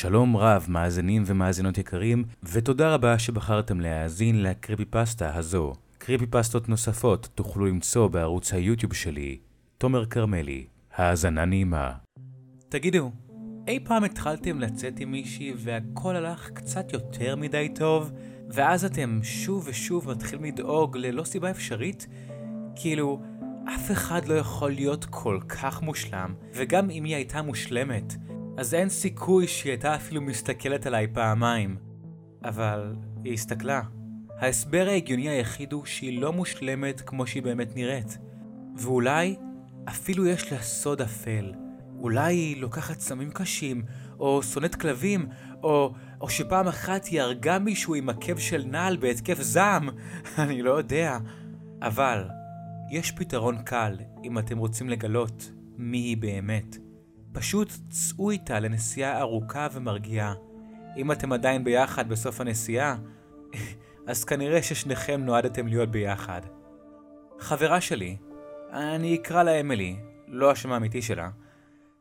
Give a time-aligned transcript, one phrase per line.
[0.00, 5.72] שלום רב, מאזינים ומאזינות יקרים, ותודה רבה שבחרתם להאזין לקריפי פסטה הזו.
[5.98, 9.38] קריפי פסטות נוספות תוכלו למצוא בערוץ היוטיוב שלי,
[9.78, 10.66] תומר כרמלי.
[10.96, 11.92] האזנה נעימה.
[12.68, 13.12] תגידו,
[13.68, 18.12] אי פעם התחלתם לצאת עם מישהי והכל הלך קצת יותר מדי טוב,
[18.48, 22.06] ואז אתם שוב ושוב מתחילים לדאוג ללא סיבה אפשרית?
[22.76, 23.20] כאילו,
[23.74, 28.16] אף אחד לא יכול להיות כל כך מושלם, וגם אם היא הייתה מושלמת,
[28.60, 31.76] אז אין סיכוי שהיא הייתה אפילו מסתכלת עליי פעמיים.
[32.44, 32.94] אבל
[33.24, 33.82] היא הסתכלה.
[34.38, 38.18] ההסבר ההגיוני היחיד הוא שהיא לא מושלמת כמו שהיא באמת נראית.
[38.76, 39.36] ואולי
[39.88, 41.52] אפילו יש לה סוד אפל.
[41.98, 43.82] אולי היא לוקחת סמים קשים,
[44.18, 45.26] או שונאת כלבים,
[45.62, 49.88] או, או שפעם אחת היא הרגה מישהו עם עקב של נעל בהתקף זעם,
[50.38, 51.18] אני לא יודע.
[51.82, 52.28] אבל
[52.90, 56.89] יש פתרון קל אם אתם רוצים לגלות מי היא באמת.
[57.32, 60.34] פשוט צאו איתה לנסיעה ארוכה ומרגיעה.
[60.96, 62.96] אם אתם עדיין ביחד בסוף הנסיעה,
[64.08, 66.40] אז כנראה ששניכם נועדתם להיות ביחד.
[67.38, 68.16] חברה שלי,
[68.72, 69.96] אני אקרא לה אמילי,
[70.28, 71.30] לא השם האמיתי שלה,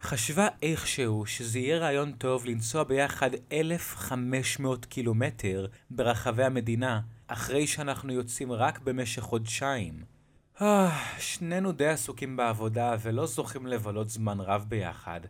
[0.01, 8.51] חשבה איכשהו שזה יהיה רעיון טוב לנסוע ביחד 1,500 קילומטר ברחבי המדינה, אחרי שאנחנו יוצאים
[8.51, 10.18] רק במשך חודשיים.
[10.61, 15.21] אה, שנינו די עסוקים בעבודה ולא זוכים לבלות זמן רב ביחד,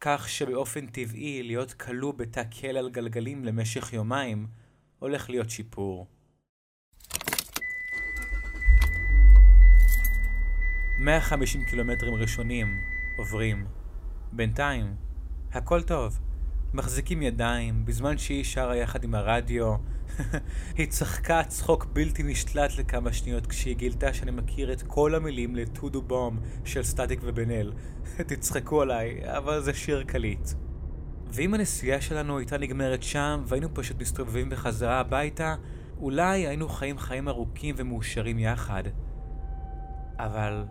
[0.00, 4.46] כך שבאופן טבעי להיות כלוא בתא כלא על גלגלים למשך יומיים
[4.98, 6.06] הולך להיות שיפור.
[10.98, 12.80] 150 קילומטרים ראשונים
[13.16, 13.66] עוברים.
[14.32, 14.94] בינתיים,
[15.52, 16.18] הכל טוב.
[16.74, 19.76] מחזיקים ידיים, בזמן שהיא שרה יחד עם הרדיו.
[20.78, 26.02] היא צחקה צחוק בלתי נשלט לכמה שניות כשהיא גילתה שאני מכיר את כל המילים ל"טודו
[26.02, 27.72] בום" של סטטיק ובן אל.
[28.28, 30.48] תצחקו עליי, אבל זה שיר קליט.
[31.28, 35.54] ואם הנסיעה שלנו הייתה נגמרת שם והיינו פשוט מסתובבים בחזרה הביתה,
[35.98, 38.82] אולי היינו חיים חיים ארוכים ומאושרים יחד.
[40.18, 40.64] אבל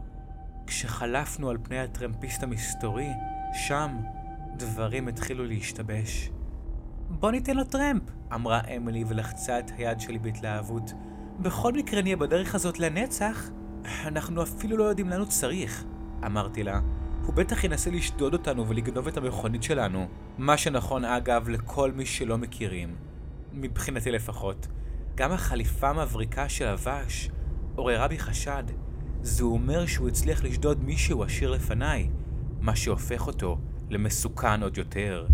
[0.67, 3.09] כשחלפנו על פני הטרמפיסט המסתורי,
[3.53, 3.97] שם
[4.57, 6.29] דברים התחילו להשתבש.
[7.19, 10.93] בוא ניתן לו טרמפ, אמרה אמילי ולחצה את היד שלי בהתלהבות.
[11.39, 13.49] בכל מקרה נהיה בדרך הזאת לנצח.
[14.05, 15.83] אנחנו אפילו לא יודעים לאן הוא צריך,
[16.25, 16.79] אמרתי לה.
[17.25, 20.07] הוא בטח ינסה לשדוד אותנו ולגנוב את המכונית שלנו.
[20.37, 22.95] מה שנכון אגב לכל מי שלא מכירים.
[23.53, 24.67] מבחינתי לפחות.
[25.15, 27.29] גם החליפה המבריקה של לבש
[27.75, 28.63] עוררה בי חשד.
[29.21, 32.09] זה אומר שהוא הצליח לשדוד מישהו עשיר לפניי,
[32.61, 33.57] מה שהופך אותו
[33.89, 35.27] למסוכן עוד יותר.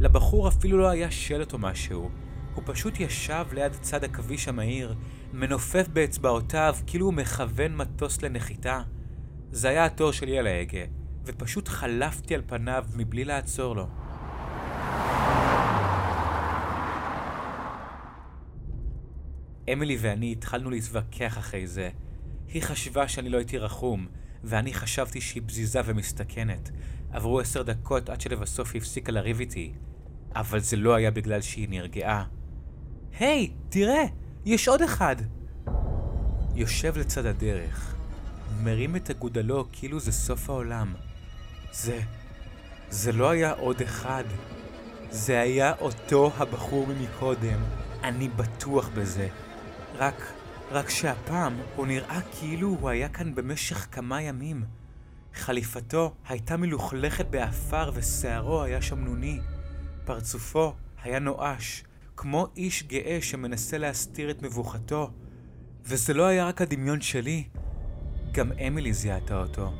[0.00, 2.10] לבחור אפילו לא היה שלט או משהו,
[2.54, 4.94] הוא פשוט ישב ליד צד הכביש המהיר,
[5.32, 8.82] מנופף באצבעותיו כאילו הוא מכוון מטוס לנחיתה.
[9.52, 10.84] זה היה התור שלי על ההגה,
[11.24, 13.86] ופשוט חלפתי על פניו מבלי לעצור לו.
[19.72, 21.90] אמילי ואני התחלנו להתווכח אחרי זה.
[22.48, 24.06] היא חשבה שאני לא הייתי רחום,
[24.46, 26.70] ואני חשבתי שהיא בזיזה ומסתכנת.
[27.12, 29.72] עברו עשר דקות עד שלבסוף היא הפסיקה לריב איתי.
[30.34, 32.24] אבל זה לא היה בגלל שהיא נרגעה.
[33.18, 34.04] היי, hey, תראה,
[34.44, 35.16] יש עוד אחד!
[36.54, 37.94] יושב לצד הדרך,
[38.62, 40.94] מרים את אגודלו כאילו זה סוף העולם.
[41.72, 42.00] זה...
[42.90, 44.24] זה לא היה עוד אחד.
[45.10, 47.58] זה היה אותו הבחור ממקודם.
[48.02, 49.28] אני בטוח בזה.
[49.98, 50.32] רק...
[50.70, 54.64] רק שהפעם הוא נראה כאילו הוא היה כאן במשך כמה ימים.
[55.34, 59.40] חליפתו הייתה מלוכלכת באפר ושערו היה שמנוני.
[60.04, 61.84] פרצופו היה נואש,
[62.16, 65.10] כמו איש גאה שמנסה להסתיר את מבוכתו.
[65.84, 67.44] וזה לא היה רק הדמיון שלי,
[68.32, 69.72] גם אמילי זיהתה אותו.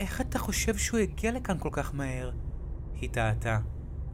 [0.00, 2.30] איך אתה חושב שהוא הגיע לכאן כל כך מהר?
[3.00, 3.58] היא טעתה.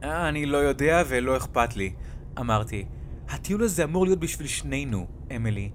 [0.03, 1.93] אני לא יודע ולא אכפת לי,
[2.39, 2.85] אמרתי.
[3.33, 5.71] הטיול הזה אמור להיות בשביל שנינו, אמילי.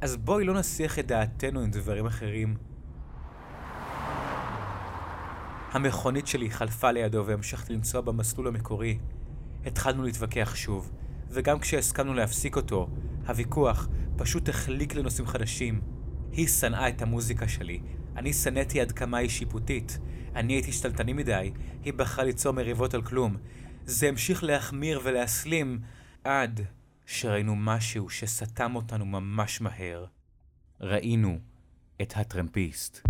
[0.00, 2.56] אז בואי לא נסיח את דעתנו עם דברים אחרים.
[5.72, 8.98] המכונית שלי חלפה לידו והמשכתי לנסוע במסלול המקורי.
[9.66, 10.92] התחלנו להתווכח שוב,
[11.28, 12.88] וגם כשהסכמנו להפסיק אותו,
[13.26, 15.80] הוויכוח פשוט החליק לנושאים חדשים.
[16.32, 17.80] היא שנאה את המוזיקה שלי,
[18.16, 19.98] אני שנאתי עד כמה היא שיפוטית.
[20.34, 21.52] אני הייתי שתלטני מדי,
[21.84, 23.36] היא בחרה ליצור מריבות על כלום.
[23.84, 25.80] זה המשיך להחמיר ולהסלים
[26.24, 26.60] עד
[27.06, 30.04] שראינו משהו שסתם אותנו ממש מהר.
[30.80, 31.38] ראינו
[32.02, 33.00] את הטרמפיסט.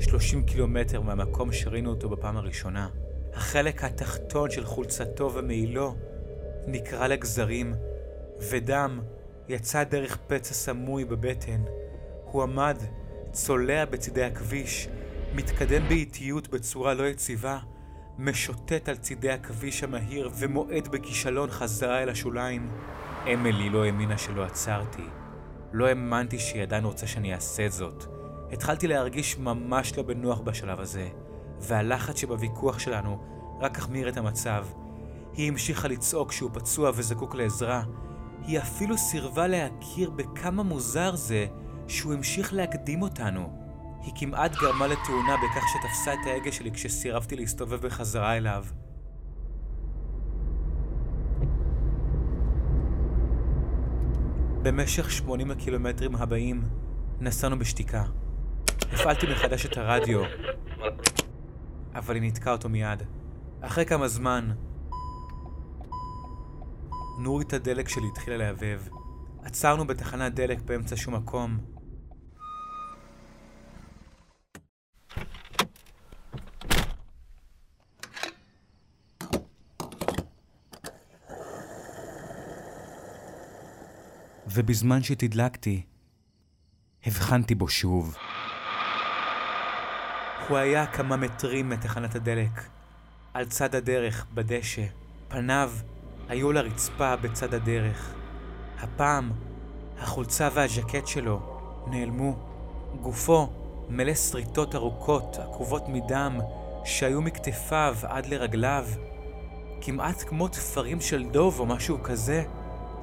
[0.00, 2.88] 30 קילומטר מהמקום שראינו אותו בפעם הראשונה.
[3.34, 5.96] החלק התחתון של חולצתו ומעילו
[6.66, 7.74] נקרע לגזרים,
[8.50, 9.00] ודם
[9.48, 11.62] יצא דרך פצע סמוי בבטן.
[12.24, 12.76] הוא עמד,
[13.32, 14.88] צולע בצידי הכביש,
[15.34, 17.58] מתקדם באיטיות בצורה לא יציבה,
[18.18, 22.70] משוטט על צידי הכביש המהיר ומועד בכישלון חזרה אל השוליים.
[23.34, 25.02] אמילי לא האמינה שלא עצרתי.
[25.72, 28.04] לא האמנתי שהיא עדיין רוצה שאני אעשה זאת.
[28.52, 31.08] התחלתי להרגיש ממש לא בנוח בשלב הזה,
[31.60, 33.18] והלחץ שבוויכוח שלנו
[33.60, 34.66] רק החמיר את המצב.
[35.32, 37.82] היא המשיכה לצעוק שהוא פצוע וזקוק לעזרה.
[38.46, 41.46] היא אפילו סירבה להכיר בכמה מוזר זה
[41.88, 43.63] שהוא המשיך להקדים אותנו.
[44.04, 48.64] היא כמעט גרמה לתאונה בכך שתפסה את ההגה שלי כשסירבתי להסתובב בחזרה אליו.
[54.62, 56.62] במשך 80 הקילומטרים הבאים
[57.20, 58.04] נסענו בשתיקה.
[58.92, 60.22] הפעלתי מחדש את הרדיו,
[61.94, 63.02] אבל היא ניתקה אותו מיד.
[63.60, 64.50] אחרי כמה זמן,
[67.18, 68.80] נורית הדלק שלי התחילה להבהב.
[69.42, 71.73] עצרנו בתחנת דלק באמצע שום מקום.
[84.54, 85.82] ובזמן שתדלקתי,
[87.06, 88.16] הבחנתי בו שוב.
[90.48, 92.68] הוא היה כמה מטרים מתחנת הדלק,
[93.34, 94.84] על צד הדרך, בדשא.
[95.28, 95.72] פניו
[96.28, 98.14] היו לרצפה בצד הדרך.
[98.80, 99.32] הפעם,
[99.98, 101.40] החולצה והז'קט שלו
[101.86, 102.36] נעלמו.
[103.00, 103.48] גופו
[103.88, 106.38] מלא שריטות ארוכות, עקובות מדם,
[106.84, 108.86] שהיו מכתפיו עד לרגליו.
[109.80, 112.44] כמעט כמו תפרים של דוב או משהו כזה,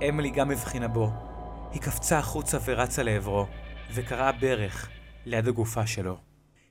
[0.09, 1.30] אמילי גם הבחינה בו.
[1.71, 3.47] היא קפצה החוצה ורצה לעברו,
[3.93, 4.89] וקרעה ברך
[5.25, 6.17] ליד הגופה שלו.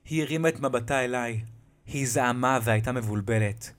[0.05, 1.41] היא הרימה את מבטה אליי.
[1.85, 3.73] היא זעמה והייתה מבולבלת.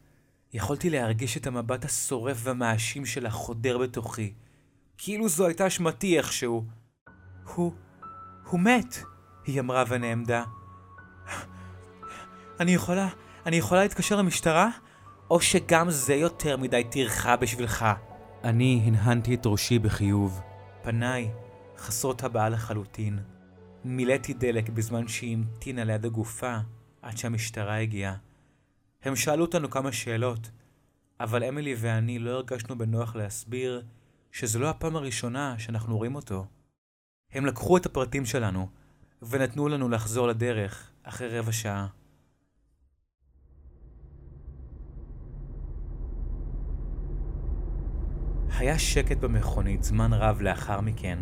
[0.52, 4.32] יכולתי להרגיש את המבט השורף והמאשים שלה חודר בתוכי.
[4.98, 6.64] כאילו זו הייתה אשמתי איכשהו.
[7.54, 7.72] הוא...
[8.50, 8.98] הוא מת!
[9.46, 10.44] היא אמרה ונעמדה.
[12.60, 13.08] אני יכולה...
[13.46, 14.68] אני יכולה להתקשר למשטרה?
[15.30, 17.86] או שגם זה יותר מדי טרחה בשבילך?
[18.44, 20.40] אני הנהנתי את ראשי בחיוב.
[20.82, 21.30] פניי
[21.78, 23.18] חסרות הבעה לחלוטין.
[23.84, 26.56] מילאתי דלק בזמן שהיא המתינה ליד הגופה
[27.02, 28.16] עד שהמשטרה הגיעה.
[29.02, 30.50] הם שאלו אותנו כמה שאלות,
[31.20, 33.82] אבל אמילי ואני לא הרגשנו בנוח להסביר
[34.32, 36.46] שזו לא הפעם הראשונה שאנחנו רואים אותו.
[37.32, 38.68] הם לקחו את הפרטים שלנו
[39.22, 41.86] ונתנו לנו לחזור לדרך אחרי רבע שעה.
[48.62, 51.18] היה שקט במכונית זמן רב לאחר מכן.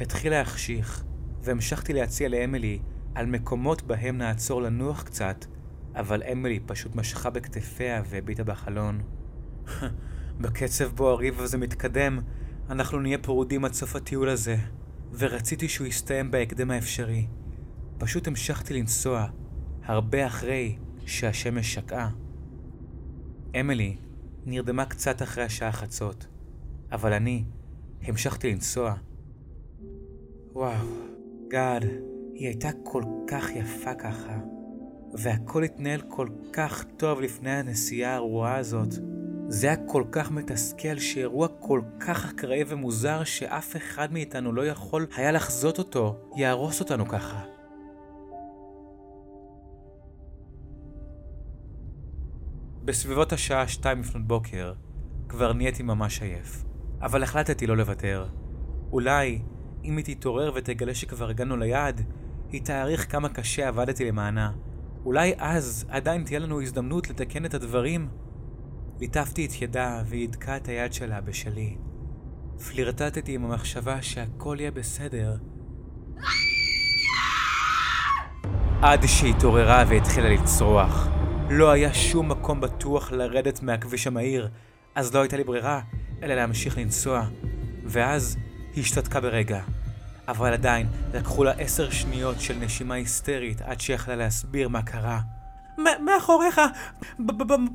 [0.00, 1.04] התחיל להחשיך,
[1.42, 2.78] והמשכתי להציע לאמילי
[3.14, 5.44] על מקומות בהם נעצור לנוח קצת,
[5.94, 9.00] אבל אמילי פשוט משכה בכתפיה והביטה בחלון.
[10.40, 12.18] בקצב בו הריב הזה מתקדם,
[12.70, 14.56] אנחנו נהיה פרודים עד סוף הטיול הזה,
[15.18, 17.26] ורציתי שהוא יסתיים בהקדם האפשרי.
[17.98, 19.26] פשוט המשכתי לנסוע,
[19.84, 22.10] הרבה אחרי שהשמש שקעה.
[23.60, 23.96] אמילי
[24.46, 26.26] נרדמה קצת אחרי השעה חצות.
[26.92, 27.44] אבל אני
[28.02, 28.94] המשכתי לנסוע.
[30.52, 30.86] וואו,
[31.48, 31.84] God,
[32.34, 34.38] היא הייתה כל כך יפה ככה,
[35.18, 38.94] והכל התנהל כל כך טוב לפני הנסיעה הארורה הזאת.
[39.48, 45.06] זה היה כל כך מתסכל שאירוע כל כך אקראי ומוזר שאף אחד מאיתנו לא יכול
[45.16, 47.44] היה לחזות אותו, יהרוס אותנו ככה.
[52.84, 54.72] בסביבות השעה שתיים לפנות בוקר,
[55.28, 56.65] כבר נהייתי ממש עייף.
[57.02, 58.26] אבל החלטתי לא לוותר.
[58.92, 59.42] אולי,
[59.84, 62.00] אם היא תתעורר ותגלה שכבר הגענו ליעד,
[62.52, 64.52] היא תעריך כמה קשה עבדתי למענה.
[65.04, 68.08] אולי אז עדיין תהיה לנו הזדמנות לתקן את הדברים.
[69.00, 71.76] ליטפתי את ידה והיא הדקה את היד שלה בשלי.
[72.68, 75.36] פלירטטתי עם המחשבה שהכל יהיה בסדר.
[78.82, 81.08] עד שהתעוררה והתחילה לצרוח.
[81.50, 84.48] לא היה שום מקום בטוח לרדת מהכביש המהיר,
[84.94, 85.80] אז לא הייתה לי ברירה
[86.22, 87.26] אלא להמשיך לנסוע.
[87.84, 88.36] ואז
[88.74, 89.60] היא השתתקה ברגע.
[90.28, 95.20] אבל עדיין, לקחו לה עשר שניות של נשימה היסטרית עד שיכלה להסביר מה קרה.
[96.04, 96.60] מאחוריך!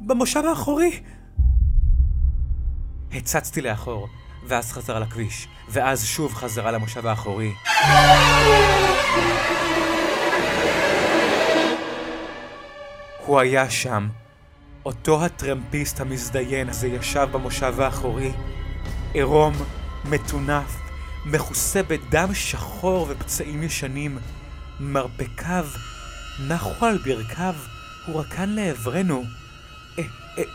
[0.07, 0.99] במושב האחורי!
[3.13, 4.07] הצצתי לאחור,
[4.47, 7.53] ואז חזרה לכביש, ואז שוב חזרה למושב האחורי.
[13.25, 14.09] הוא היה שם,
[14.85, 18.31] אותו הטרמפיסט המזדיין הזה ישב במושב האחורי,
[19.13, 19.53] עירום,
[20.05, 20.77] מטונף,
[21.25, 24.17] מכוסה בדם שחור ופצעים ישנים.
[24.79, 25.65] מרפקיו
[26.47, 27.55] נחו על ברכיו,
[28.05, 29.23] הוא רקן לעברנו.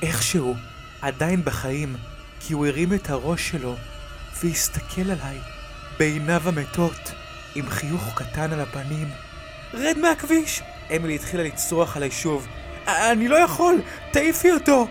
[0.02, 0.54] איכשהו,
[1.02, 1.96] עדיין בחיים,
[2.40, 3.74] כי הוא הרים את הראש שלו
[4.42, 5.38] והסתכל עליי
[5.98, 7.12] בעיניו המתות,
[7.54, 9.08] עם חיוך קטן על הפנים.
[9.74, 10.62] רד מהכביש!
[10.96, 12.46] אמילי התחילה לצרוח עליי שוב,
[12.86, 13.80] אני לא יכול!
[14.10, 14.86] תעיפי אותו!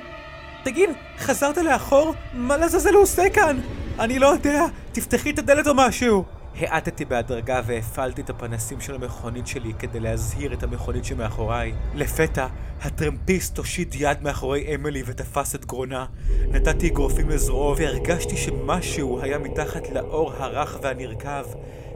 [0.63, 2.13] תגיד, חזרת לאחור?
[2.33, 3.59] מה לעזאזל הוא עושה כאן?
[3.99, 6.23] אני לא יודע, תפתחי את הדלת או משהו!
[6.59, 11.73] האטתי בהדרגה והפעלתי את הפנסים של המכונית שלי כדי להזהיר את המכונית שמאחוריי.
[11.93, 12.47] לפתע,
[12.81, 16.05] הטרמפיסט הושיט יד מאחורי אמילי ותפס את גרונה.
[16.47, 21.45] נתתי אגרופים לזרועו והרגשתי שמשהו היה מתחת לאור הרך והנרקב.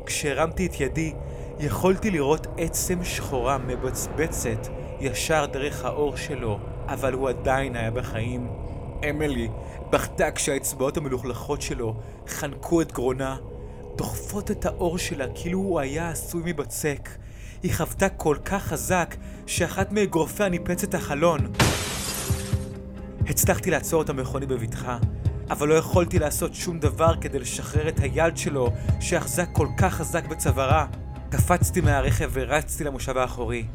[0.06, 1.14] כשהרמתי את ידי,
[1.60, 4.68] יכולתי לראות עצם שחורה מבצבצת
[5.02, 8.48] ישר דרך האור שלו, אבל הוא עדיין היה בחיים.
[9.10, 9.50] אמילי
[9.90, 11.96] בכתה כשהאצבעות המלוכלכות שלו
[12.28, 13.38] חנקו את גרונה.
[13.96, 17.10] דוחפות את האור שלה כאילו הוא היה עשוי מבצק.
[17.64, 19.16] היא חוותה כל כך חזק,
[19.46, 21.40] שאחת מאגרופיה ניפץ את החלון.
[23.28, 24.98] הצלחתי לעצור את המכונית בבטחה,
[25.50, 30.28] אבל לא יכולתי לעשות שום דבר כדי לשחרר את היד שלו, שאחזק כל כך חזק
[30.28, 30.86] בצווארה.
[31.30, 33.66] קפצתי מהרכב ורצתי למושב האחורי.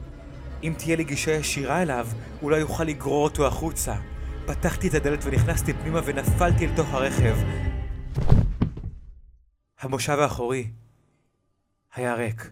[0.64, 2.08] אם תהיה לי גישה ישירה אליו,
[2.42, 3.94] אולי יוכל לגרור אותו החוצה.
[4.46, 7.36] פתחתי את הדלת ונכנסתי פנימה ונפלתי אל תוך הרכב.
[9.80, 10.70] המושב האחורי
[11.94, 12.50] היה ריק.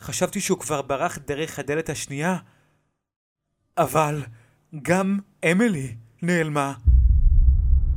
[0.00, 2.36] חשבתי שהוא כבר ברח דרך הדלת השנייה,
[3.78, 4.22] אבל
[4.82, 5.18] גם
[5.52, 6.74] אמילי נעלמה.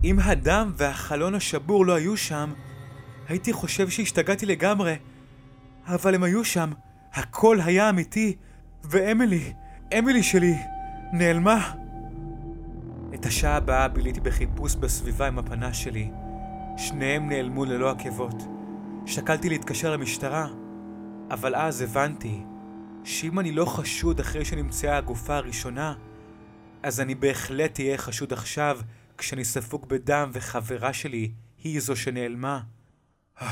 [0.04, 2.54] אם הדם והחלון השבור לא היו שם,
[3.28, 4.96] הייתי חושב שהשתגעתי לגמרי.
[5.86, 6.72] אבל הם היו שם,
[7.14, 8.38] הכל היה אמיתי,
[8.90, 9.54] ואמילי,
[10.00, 10.56] אמילי שלי,
[11.14, 11.74] נעלמה.
[13.14, 16.12] את השעה הבאה ביליתי בחיפוש בסביבה עם הפנס שלי.
[16.78, 18.36] שניהם נעלמו ללא עקבות.
[19.06, 20.48] שקלתי להתקשר למשטרה,
[21.30, 22.44] אבל אז הבנתי
[23.04, 25.94] שאם אני לא חשוד אחרי שנמצאה הגופה הראשונה,
[26.84, 28.80] אז אני בהחלט אהיה חשוד עכשיו
[29.18, 31.32] כשאני ספוג בדם וחברה שלי
[31.64, 32.62] היא זו שנעלמה.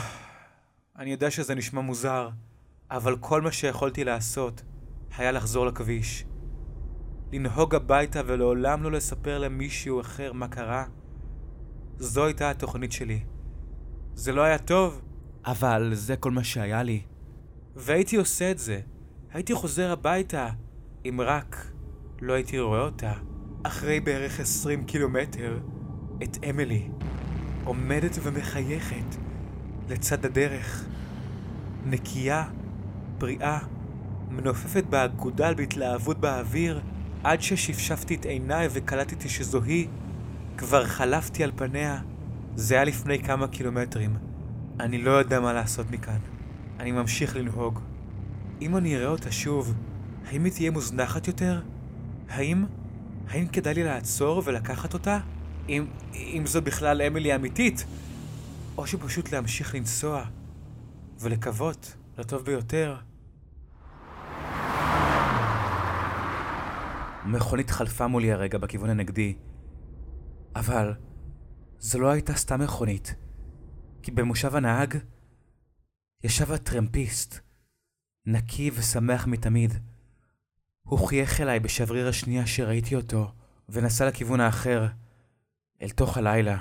[0.99, 2.29] אני יודע שזה נשמע מוזר,
[2.91, 4.61] אבל כל מה שיכולתי לעשות
[5.17, 6.25] היה לחזור לכביש.
[7.31, 10.85] לנהוג הביתה ולעולם לא לספר למישהו אחר מה קרה.
[11.97, 13.23] זו הייתה התוכנית שלי.
[14.13, 15.01] זה לא היה טוב,
[15.45, 17.01] אבל זה כל מה שהיה לי.
[17.75, 18.79] והייתי עושה את זה.
[19.31, 20.49] הייתי חוזר הביתה,
[21.05, 21.71] אם רק
[22.21, 23.13] לא הייתי רואה אותה,
[23.63, 25.59] אחרי בערך עשרים קילומטר,
[26.23, 26.89] את אמילי,
[27.63, 29.15] עומדת ומחייכת
[29.89, 30.85] לצד הדרך.
[31.85, 32.43] נקייה,
[33.17, 33.59] בריאה,
[34.35, 36.81] מנופפת באגודל בהתלהבות באוויר,
[37.23, 39.87] עד ששפשפתי את עיניי וקלטתי שזו היא.
[40.57, 42.01] כבר חלפתי על פניה.
[42.55, 44.17] זה היה לפני כמה קילומטרים.
[44.79, 46.17] אני לא יודע מה לעשות מכאן.
[46.79, 47.79] אני ממשיך לנהוג.
[48.61, 49.73] אם אני אראה אותה שוב,
[50.27, 51.61] האם היא תהיה מוזנחת יותר?
[52.29, 52.65] האם...
[53.29, 55.19] האם כדאי לי לעצור ולקחת אותה?
[55.69, 55.85] אם...
[56.13, 57.85] אם זו בכלל אמילי אמיתית?
[58.77, 60.23] או שפשוט להמשיך לנסוע
[61.19, 62.95] ולקוות לטוב ביותר?
[67.25, 69.37] מכונית חלפה מולי הרגע בכיוון הנגדי,
[70.55, 70.93] אבל
[71.79, 73.15] זו לא הייתה סתם מכונית,
[74.03, 74.97] כי במושב הנהג
[76.23, 77.39] ישב הטרמפיסט,
[78.25, 79.73] נקי ושמח מתמיד.
[80.83, 83.31] הוא חייך אליי בשבריר השנייה שראיתי אותו,
[83.69, 84.87] ונסע לכיוון האחר,
[85.81, 86.57] אל תוך הלילה.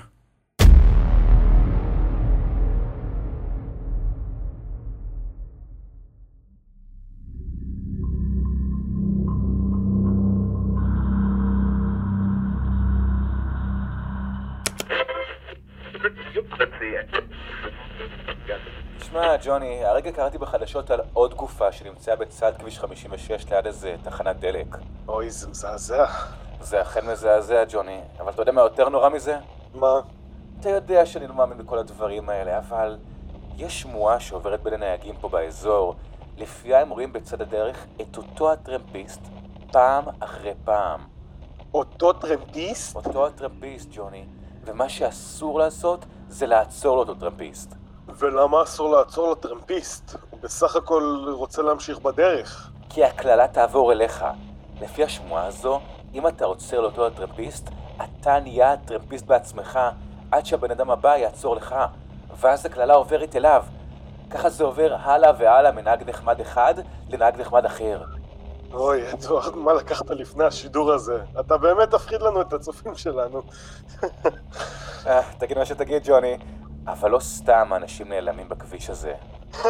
[19.15, 24.39] תשמע, ג'וני, הרגע קראתי בחדשות על עוד גופה שנמצאה בצד כביש 56 ליד איזה תחנת
[24.39, 24.67] דלק.
[25.07, 26.05] אוי, זה מזעזע.
[26.61, 29.37] זה אכן מזעזע, ג'וני, אבל אתה יודע מה יותר נורא מזה?
[29.73, 29.99] מה?
[30.59, 32.97] אתה יודע שאני לא מאמין בכל הדברים האלה, אבל
[33.57, 35.95] יש שמועה שעוברת בין הנהגים פה באזור,
[36.37, 39.21] לפיה הם רואים בצד הדרך את אותו הטרמפיסט
[39.71, 40.99] פעם אחרי פעם.
[41.73, 42.95] אותו טרמפיסט?
[42.95, 44.25] אותו הטרמפיסט, ג'וני,
[44.65, 47.84] ומה שאסור לעשות זה לעצור לאותו טרמפיסט.
[48.17, 50.15] ולמה אסור לעצור לטרמפיסט?
[50.29, 52.71] הוא בסך הכל רוצה להמשיך בדרך.
[52.89, 54.25] כי הקללה תעבור אליך.
[54.81, 55.79] לפי השמועה הזו,
[56.13, 57.69] אם אתה עוצר לאותו הטרמפיסט,
[58.03, 59.79] אתה נהיה הטרמפיסט בעצמך,
[60.31, 61.75] עד שהבן אדם הבא יעצור לך,
[62.39, 63.63] ואז הקללה עוברת אליו.
[64.29, 66.73] ככה זה עובר הלאה והלאה מנהג נחמד אחד
[67.09, 68.01] לנהג נחמד אחר.
[68.73, 71.21] אוי, אדוארד, מה לקחת לפני השידור הזה?
[71.39, 73.41] אתה באמת תפחיד לנו את הצופים שלנו.
[75.07, 76.37] אה, תגיד מה שתגיד, ג'וני,
[76.87, 79.13] אבל לא סתם האנשים נעלמים בכביש הזה.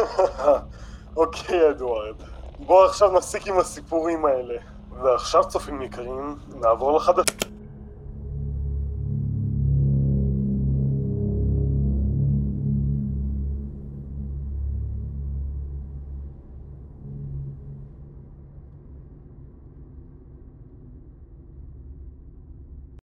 [1.16, 2.14] אוקיי, אדוארד.
[2.58, 4.54] בוא עכשיו נפסיק עם הסיפורים האלה.
[5.02, 7.24] ועכשיו, צופים יקרים, נעבור לחדש...